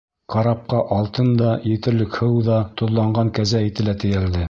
[0.35, 4.39] Карапҡа алтын да, етерлек һыу ҙа, тоҙланған кәзә ите лә тейәлде.